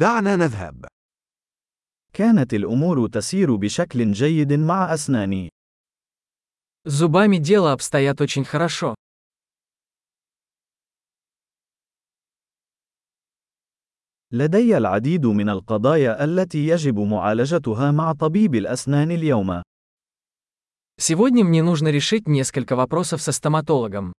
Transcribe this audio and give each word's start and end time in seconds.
دعنا 0.00 0.35
نذهب. 0.35 0.85
كانت 2.13 2.53
الأمور 2.53 3.07
تسير 3.07 3.55
بشكل 3.55 4.11
جيد 4.11 4.53
مع 4.53 4.93
أسناني. 4.93 5.49
С 6.87 6.91
зубами 6.93 7.37
дело 7.37 7.73
обстоят 7.73 8.21
очень 8.21 8.45
хорошо. 8.45 8.95
لدي 14.31 14.77
العديد 14.77 15.25
من 15.25 15.49
القضايا 15.49 16.23
التي 16.23 16.67
يجب 16.67 16.99
معالجتها 16.99 17.91
مع 17.91 18.13
طبيب 18.13 18.55
الأسنان 18.55 19.11
اليوم. 19.11 19.61
Сегодня 20.97 21.43
мне 21.43 21.63
нужно 21.63 21.89
решить 21.89 22.27
несколько 22.27 22.75
вопросов 22.75 23.21
со 23.21 23.31
стоматологом. 23.31 24.13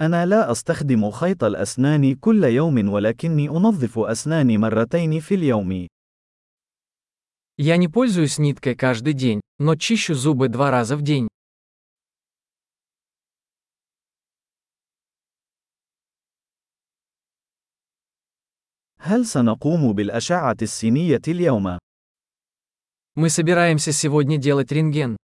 أنا 0.00 0.26
لا 0.26 0.52
أستخدم 0.52 1.10
خيط 1.10 1.44
الأسنان 1.44 2.14
كل 2.14 2.44
يوم 2.44 2.88
ولكني 2.88 3.48
أنظف 3.48 3.98
أسناني 3.98 4.58
مرتين 4.58 5.20
في 5.20 5.34
اليوم. 5.34 5.86
Я 7.58 7.76
не 7.76 7.88
пользуюсь 7.88 8.38
ниткой 8.38 8.74
каждый 8.74 9.12
день, 9.12 9.42
но 9.58 9.76
чищу 9.76 10.14
зубы 10.14 10.48
два 10.48 10.70
раза 10.70 10.96
в 10.96 11.02
день. 11.02 11.28
هل 18.98 19.26
سنقوم 19.26 19.92
بالأشعة 19.92 20.56
السينية 20.62 21.22
اليوم؟ 21.28 21.78
Мы 23.16 23.28
собираемся 23.28 23.92
сегодня 23.92 24.38
делать 24.38 24.72
рентген. 24.72 25.16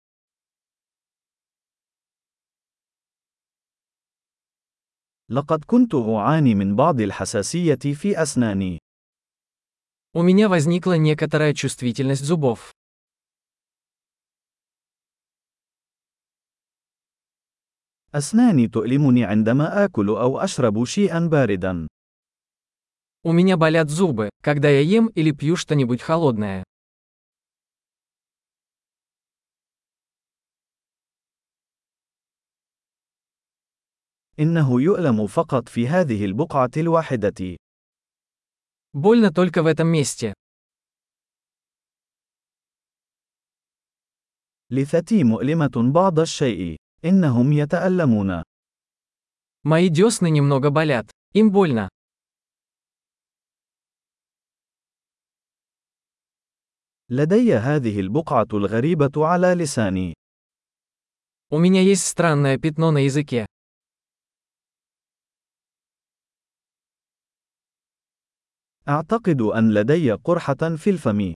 لقد 5.31 5.63
كنت 5.63 5.95
أعاني 5.95 6.55
من 6.55 6.75
بعض 6.75 7.02
الحساسية 7.02 7.75
في 7.75 8.22
أسناني. 8.22 8.80
У 10.14 10.22
меня 10.22 10.47
возникла 10.47 10.97
некоторая 10.97 11.53
чувствительность 11.53 12.23
зубов. 12.23 12.72
أسناني 18.16 18.67
تؤلمني 18.67 19.25
عندما 19.25 19.86
آكل 19.86 20.09
أو 20.09 20.39
أشرب 20.39 20.86
شيئا 20.86 21.28
باردا. 21.28 21.88
У 23.23 23.31
меня 23.31 23.58
болят 23.58 23.89
зубы, 23.89 24.30
когда 24.41 24.69
я 24.69 24.81
ем 24.81 25.08
или 25.08 25.31
пью 25.31 25.55
что-нибудь 25.55 26.02
холодное. 26.02 26.64
إنه 34.39 34.81
يؤلم 34.81 35.28
فقط 35.28 35.69
في 35.69 35.88
هذه 35.88 36.25
البقعة 36.25 36.72
الواحدة. 36.78 37.58
Больно 38.94 39.31
только 39.31 39.64
в 39.64 39.67
этом 39.67 39.88
месте. 39.88 40.33
لثتي 44.72 45.23
مؤلمة 45.23 45.91
بعض 45.94 46.19
الشيء. 46.19 46.75
إنهم 47.05 47.53
يتألمون. 47.53 48.44
Мои 49.64 49.89
десны 49.89 50.30
немного 50.30 50.69
болят. 50.69 51.11
Им 51.33 51.50
больно. 51.52 51.89
لدي 57.09 57.53
هذه 57.55 58.00
البقعة 58.00 58.47
الغريبة 58.53 59.28
على 59.28 59.53
لساني. 59.53 60.14
У 61.52 61.59
меня 61.59 61.81
есть 61.81 62.05
странное 62.08 62.58
пятно 62.58 62.91
на 62.91 63.00
языке. 63.05 63.45
أعتقد 68.89 69.41
أن 69.41 69.73
لدي 69.73 70.11
قرحة 70.11 70.75
في 70.75 70.89
الفم. 70.89 71.34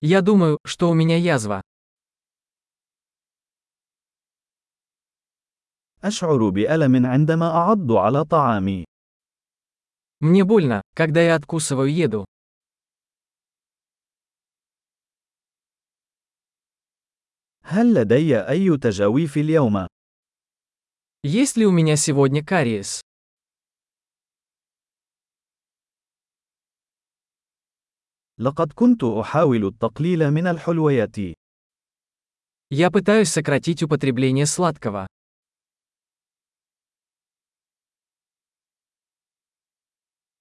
Я 0.00 0.20
думаю, 0.20 0.58
что 0.64 0.90
у 0.90 0.94
меня 0.94 1.16
язва. 1.16 1.62
أشعر 6.04 6.48
بألم 6.48 7.06
عندما 7.06 7.46
أعض 7.46 7.92
على 7.92 8.24
طعامي. 8.24 8.84
Мне 10.20 10.44
больно, 10.44 10.82
когда 10.94 11.20
я 11.20 11.34
откусываю 11.34 11.92
еду. 11.92 12.24
هل 17.62 17.94
لدي 17.94 18.38
أي 18.48 18.78
تجاويف 18.78 19.36
اليوم؟ 19.36 19.86
Есть 21.26 21.56
ли 21.56 21.66
у 21.66 21.72
меня 21.72 21.96
сегодня 21.96 22.44
кариес? 22.44 23.00
لقد 28.40 28.72
كنت 28.72 29.04
أحاول 29.04 29.66
التقليل 29.66 30.30
من 30.30 30.46
الحلويات. 30.46 31.16
Я 32.70 32.90
пытаюсь 32.90 33.30
сократить 33.30 33.82
употребление 33.82 34.46
сладкого. 34.46 35.06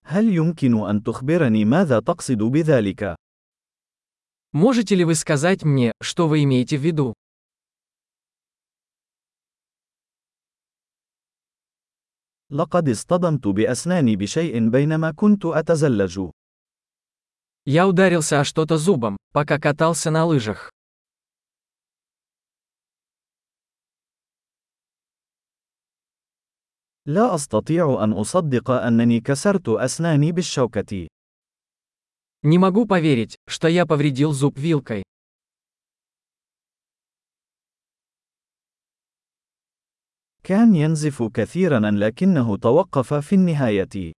هل 0.04 0.34
يمكن 0.34 0.90
أن 0.90 1.04
تخبرني 1.04 1.66
ماذا 1.66 2.00
تقصد 2.00 2.38
بذلك؟ 2.44 3.16
Можете 4.54 4.96
ли 4.96 5.04
вы 5.04 5.16
сказать 5.16 5.64
мне, 5.64 5.92
что 6.02 6.28
вы 6.28 6.44
имеете 6.44 6.78
в 6.78 6.82
виду? 6.82 7.14
لقد 12.52 12.90
اصطدمت 12.90 13.48
بأسناني 13.48 14.16
بشيء 14.16 14.70
بينما 14.70 15.12
كنت 15.12 15.46
أتزلج. 15.46 16.30
Я 17.70 17.88
ударился 17.88 18.40
о 18.40 18.44
что-то 18.44 18.78
зубом, 18.78 19.18
пока 19.34 19.60
катался 19.60 20.12
на 20.12 20.26
лыжах. 20.26 20.72
لا 27.08 27.36
أستطيع 27.36 28.04
أن 28.04 28.14
أصدق 28.14 28.72
أنني 28.72 29.22
كسرت 29.22 29.70
أسناني 29.70 30.32
بالشوكة. 30.32 31.08
Не 32.44 32.58
могу 32.60 32.86
поверить, 32.86 33.36
что 33.48 33.68
я 33.68 33.86
повредил 33.86 34.32
зуб 34.32 34.58
вилкой. 34.58 35.04
كان 40.44 40.76
ينزف 40.76 41.24
كثيرا 41.24 41.92
لكنه 41.92 42.58
توقف 42.58 43.14
في 43.14 43.36
النهاية. 43.36 44.14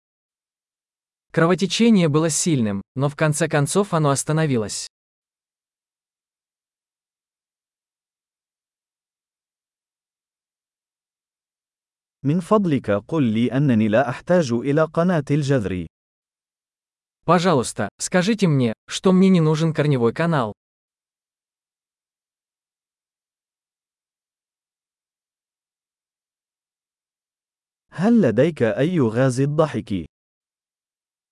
Кровотечение 1.31 2.07
было 2.09 2.29
сильным, 2.29 2.81
но 2.95 3.09
в 3.09 3.15
конце 3.15 3.47
концов 3.47 3.93
оно 3.93 4.09
остановилось. 4.09 4.87
من 12.23 12.39
فضلك 12.39 12.91
قل 12.91 13.23
لي 13.23 13.51
أنني 13.51 13.87
لا 13.87 14.09
أحتاج 14.09 14.51
إلى 14.51 14.83
قناة 14.83 15.25
الجذر. 15.31 15.87
Пожалуйста, 17.25 17.89
скажите 17.99 18.47
мне, 18.47 18.73
что 18.87 19.11
мне 19.11 19.29
не 19.29 19.41
нужен 19.41 19.73
корневой 19.73 20.13
канал. 20.13 20.53
هل 27.91 28.21
لديك 28.21 28.63
أي 28.63 28.99
غاز 28.99 29.39
الضحك؟ 29.39 30.10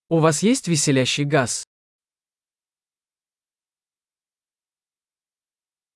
У 0.10 0.20
вас 0.20 0.44
есть 0.44 0.68
веселящий 0.68 1.26
газ? 1.26 1.64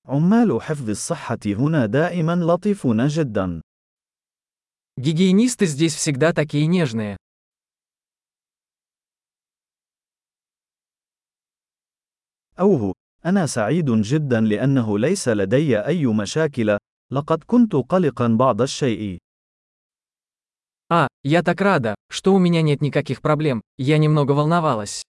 عمال 0.04 0.62
حفظ 0.62 0.90
الصحة 0.90 1.38
هنا 1.46 1.86
دائما 1.86 2.34
لطيفون 2.34 3.06
جدا. 3.08 3.60
Гигиенисты 4.96 5.66
здесь 5.66 5.94
всегда 5.94 6.32
такие 6.32 6.66
нежные. 6.66 7.16
أوه، 12.60 12.94
أنا 13.24 13.46
سعيد 13.46 13.90
جدا 13.90 14.40
لأنه 14.40 14.98
ليس 14.98 15.28
لدي 15.28 15.78
أي 15.86 16.06
مشاكل، 16.06 16.78
لقد 17.12 17.44
كنت 17.44 17.72
قلقا 17.76 18.28
بعض 18.28 18.62
الشيء. 18.62 19.18
А, 20.92 21.06
я 21.22 21.42
так 21.42 21.60
рада, 21.60 21.93
что 22.14 22.34
у 22.34 22.38
меня 22.38 22.62
нет 22.62 22.80
никаких 22.80 23.22
проблем, 23.22 23.62
я 23.78 23.98
немного 23.98 24.32
волновалась. 24.32 25.02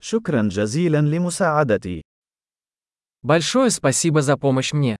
شكرا 0.00 0.48
جزيلا 0.48 1.00
لمساعدتي. 1.00 2.02
Большое 3.22 3.70
спасибо 3.70 4.22
за 4.22 4.36
помощь 4.36 4.72
мне. 4.72 4.96